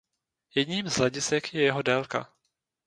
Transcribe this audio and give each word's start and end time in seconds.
Jedním 0.55 0.89
z 0.89 0.95
hledisek 0.97 1.53
je 1.53 1.61
jeho 1.61 1.81
délka. 1.81 2.33